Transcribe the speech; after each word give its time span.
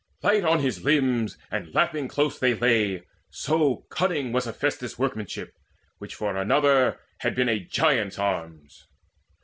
Light 0.23 0.43
on 0.43 0.61
his 0.61 0.83
limbs 0.83 1.37
and 1.51 1.75
lapping 1.75 2.07
close 2.07 2.39
they 2.39 2.55
lay 2.55 3.03
So 3.29 3.85
cunning 3.91 4.31
was 4.31 4.45
Hephaestus' 4.45 4.97
workmanship 4.97 5.53
Which 5.99 6.15
for 6.15 6.35
another 6.35 6.99
had 7.19 7.35
been 7.35 7.47
a 7.49 7.59
giant's 7.59 8.17
arms. 8.17 8.87